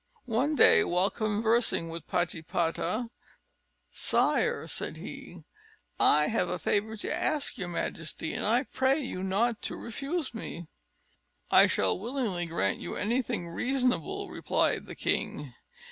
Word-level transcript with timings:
One 0.25 0.55
day, 0.55 0.83
while 0.83 1.11
conversing 1.11 1.87
with 1.89 2.07
Patipata, 2.07 3.11
"Sire," 3.91 4.67
said 4.67 4.97
he, 4.97 5.43
"I 5.99 6.25
have 6.25 6.49
a 6.49 6.57
favour 6.57 6.97
to 6.97 7.13
ask 7.15 7.55
your 7.55 7.67
majesty, 7.67 8.33
and 8.33 8.43
I 8.43 8.63
pray 8.63 8.99
you 8.99 9.21
not 9.21 9.61
to 9.61 9.75
refuse 9.75 10.33
me." 10.33 10.65
"I 11.51 11.67
shall 11.67 11.99
willingly 11.99 12.47
grant 12.47 12.79
you 12.79 12.95
anything 12.95 13.49
reasonable," 13.49 14.29
replied 14.31 14.87
the 14.87 14.95
king. 14.95 15.53